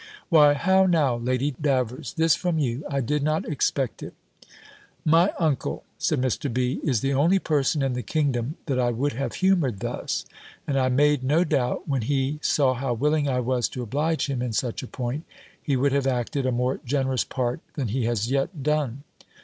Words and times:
"Why, 0.29 0.55
how 0.55 0.87
now, 0.87 1.15
Lady 1.17 1.51
Davers! 1.51 2.13
This 2.13 2.33
from 2.35 2.57
you! 2.57 2.83
I 2.89 3.01
did 3.01 3.21
not 3.21 3.47
expect 3.47 4.01
it!" 4.01 4.15
"My 5.05 5.31
uncle," 5.37 5.83
said 5.99 6.19
Mr. 6.19 6.51
B., 6.51 6.79
"is 6.83 7.01
the 7.01 7.13
only 7.13 7.37
person 7.37 7.83
in 7.83 7.93
the 7.93 8.01
kingdom 8.01 8.57
that 8.65 8.79
I 8.79 8.89
would 8.89 9.13
have 9.13 9.35
humoured 9.35 9.79
thus: 9.81 10.25
and 10.65 10.79
I 10.79 10.89
made 10.89 11.23
no 11.23 11.43
doubt, 11.43 11.87
when 11.87 12.01
he 12.01 12.39
saw 12.41 12.73
how 12.73 12.95
willing 12.95 13.29
I 13.29 13.41
was 13.41 13.69
to 13.69 13.83
oblige 13.83 14.25
him 14.25 14.41
in 14.41 14.53
such 14.53 14.81
a 14.81 14.87
point, 14.87 15.23
he 15.61 15.77
would 15.77 15.91
have 15.91 16.07
acted 16.07 16.47
a 16.47 16.51
more 16.51 16.79
generous 16.83 17.23
part 17.23 17.59
than 17.75 17.89
he 17.89 18.05
has 18.05 18.31
yet 18.31 18.63
done. 18.63 19.03